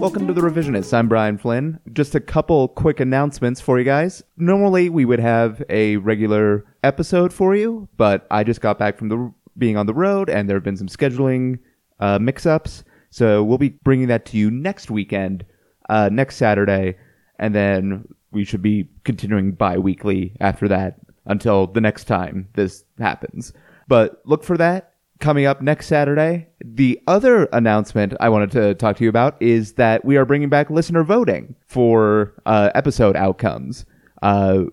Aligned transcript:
Welcome 0.00 0.26
to 0.26 0.32
the 0.32 0.40
Revisionists. 0.40 0.94
I'm 0.94 1.08
Brian 1.08 1.36
Flynn. 1.36 1.78
Just 1.92 2.14
a 2.14 2.20
couple 2.20 2.68
quick 2.68 3.00
announcements 3.00 3.60
for 3.60 3.78
you 3.78 3.84
guys. 3.84 4.22
Normally, 4.38 4.88
we 4.88 5.04
would 5.04 5.20
have 5.20 5.62
a 5.68 5.98
regular 5.98 6.64
episode 6.82 7.32
for 7.34 7.54
you, 7.54 7.90
but 7.98 8.26
I 8.30 8.44
just 8.44 8.62
got 8.62 8.78
back 8.78 8.96
from 8.96 9.10
the 9.10 9.34
being 9.58 9.76
on 9.76 9.84
the 9.84 9.92
road, 9.92 10.30
and 10.30 10.48
there 10.48 10.56
have 10.56 10.64
been 10.64 10.78
some 10.78 10.88
scheduling 10.88 11.58
uh, 11.98 12.18
mix-ups. 12.18 12.82
So 13.10 13.42
we'll 13.42 13.58
be 13.58 13.70
bringing 13.70 14.08
that 14.08 14.24
to 14.26 14.36
you 14.36 14.50
next 14.50 14.90
weekend, 14.90 15.44
uh, 15.88 16.08
next 16.12 16.36
Saturday, 16.36 16.96
and 17.38 17.54
then 17.54 18.06
we 18.30 18.44
should 18.44 18.62
be 18.62 18.88
continuing 19.04 19.52
bi-weekly 19.52 20.36
after 20.40 20.68
that 20.68 21.00
until 21.26 21.66
the 21.66 21.80
next 21.80 22.04
time 22.04 22.48
this 22.54 22.84
happens. 22.98 23.52
But 23.88 24.22
look 24.24 24.44
for 24.44 24.56
that 24.56 24.94
coming 25.18 25.46
up 25.46 25.60
next 25.60 25.86
Saturday. 25.86 26.48
The 26.64 27.00
other 27.06 27.44
announcement 27.52 28.14
I 28.20 28.28
wanted 28.30 28.50
to 28.52 28.74
talk 28.74 28.96
to 28.96 29.04
you 29.04 29.10
about 29.10 29.40
is 29.40 29.74
that 29.74 30.04
we 30.04 30.16
are 30.16 30.24
bringing 30.24 30.48
back 30.48 30.70
listener 30.70 31.04
voting 31.04 31.54
for 31.66 32.34
uh, 32.46 32.70
episode 32.74 33.16
outcomes. 33.16 33.84
Uh, 34.22 34.64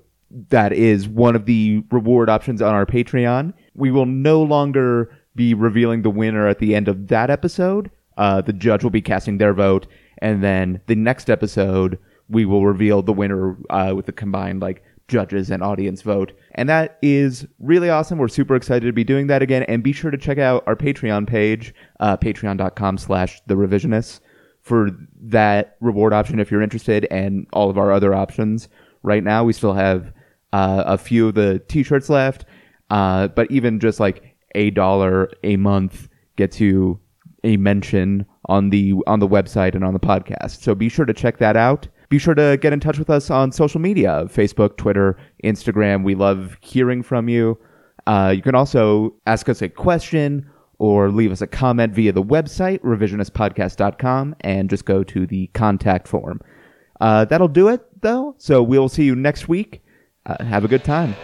that 0.50 0.74
is 0.74 1.08
one 1.08 1.36
of 1.36 1.46
the 1.46 1.84
reward 1.92 2.30
options 2.30 2.62
on 2.62 2.74
our 2.74 2.86
Patreon. 2.86 3.54
We 3.76 3.92
will 3.92 4.06
no 4.06 4.42
longer 4.42 5.16
be 5.36 5.54
revealing 5.54 6.02
the 6.02 6.10
winner 6.10 6.48
at 6.48 6.60
the 6.60 6.76
end 6.76 6.88
of 6.88 7.08
that 7.08 7.30
episode. 7.30 7.92
Uh, 8.18 8.42
the 8.42 8.54
judge 8.54 8.84
will 8.84 8.92
be 8.92 9.02
casting 9.02 9.38
their 9.38 9.54
vote, 9.54 9.88
and 10.20 10.44
then 10.44 10.82
the 10.88 10.96
next 10.96 11.30
episode 11.30 12.00
we 12.30 12.46
will 12.46 12.66
reveal 12.66 13.02
the 13.02 13.14
winner 13.14 13.56
uh, 13.70 13.94
with 13.96 14.06
the 14.06 14.12
combined 14.12 14.62
like 14.62 14.84
judges 15.08 15.50
and 15.50 15.64
audience 15.64 16.02
vote. 16.02 16.34
And 16.56 16.68
that 16.70 16.98
is 17.02 17.46
really 17.60 17.90
awesome. 17.90 18.18
We're 18.18 18.28
super 18.28 18.56
excited 18.56 18.86
to 18.86 18.94
be 18.94 19.04
doing 19.04 19.28
that 19.28 19.42
again. 19.42 19.64
And 19.64 19.84
be 19.84 19.94
sure 19.94 20.12
to 20.12 20.18
check 20.18 20.38
out 20.38 20.64
our 20.68 20.76
Patreon 20.76 21.28
page, 21.28 21.74
uh, 22.00 22.18
patreon.com 22.18 22.98
slash 22.98 23.42
the 23.48 23.56
revisionists 23.56 24.20
for 24.62 24.90
that 25.22 25.78
reward 25.80 26.14
option 26.14 26.40
if 26.40 26.52
you're 26.52 26.62
interested 26.62 27.08
and 27.10 27.48
all 27.54 27.70
of 27.70 27.78
our 27.78 27.92
other 27.92 28.14
options. 28.14 28.68
Right 29.04 29.24
now, 29.24 29.44
we 29.44 29.54
still 29.54 29.74
have 29.74 30.12
uh, 30.52 30.84
a 30.86 30.98
few 30.98 31.30
of 31.30 31.36
the 31.36 31.60
t-shirts 31.70 32.10
left. 32.10 32.46
Uh, 32.90 33.28
but 33.30 33.50
even 33.52 33.80
just 33.80 34.00
like 34.00 34.36
a 34.56 34.72
dollar 34.72 35.30
a 35.44 35.56
month 35.58 36.10
gets 36.36 36.60
you 36.60 37.00
a 37.48 37.58
mention 37.58 38.26
on 38.46 38.70
the 38.70 38.94
on 39.08 39.20
the 39.20 39.28
website 39.28 39.74
and 39.74 39.84
on 39.84 39.94
the 39.94 40.00
podcast. 40.00 40.62
So 40.62 40.76
be 40.76 40.90
sure 40.90 41.06
to 41.06 41.14
check 41.14 41.38
that 41.38 41.56
out. 41.56 41.88
Be 42.10 42.20
sure 42.20 42.36
to 42.36 42.58
get 42.62 42.74
in 42.74 42.80
touch 42.80 43.00
with 43.00 43.10
us 43.10 43.30
on 43.30 43.52
social 43.52 43.80
media 43.80 44.26
Facebook, 44.28 44.78
Twitter, 44.78 45.18
Instagram. 45.44 46.04
We 46.04 46.16
love 46.16 46.58
hearing 46.62 47.04
from 47.04 47.30
you. 47.30 47.58
Uh, 48.06 48.34
you 48.36 48.42
can 48.42 48.56
also 48.56 49.16
ask 49.26 49.50
us 49.50 49.62
a 49.62 49.70
question 49.70 50.50
or 50.80 51.10
leave 51.10 51.32
us 51.32 51.42
a 51.42 51.48
comment 51.48 51.94
via 51.94 52.12
the 52.12 52.24
website, 52.24 52.80
revisionistpodcast.com, 52.82 54.36
and 54.42 54.70
just 54.70 54.86
go 54.86 55.04
to 55.04 55.26
the 55.26 55.48
contact 55.48 56.08
form. 56.08 56.40
Uh, 57.02 57.26
that'll 57.26 57.48
do 57.48 57.68
it, 57.68 57.82
though. 58.02 58.36
So 58.38 58.62
we'll 58.62 58.90
see 58.90 59.04
you 59.04 59.16
next 59.16 59.48
week. 59.48 59.82
Uh, 60.26 60.44
have 60.44 60.64
a 60.64 60.68
good 60.68 60.84
time. 60.84 61.16